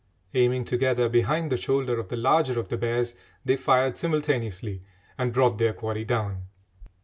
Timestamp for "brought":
5.31-5.59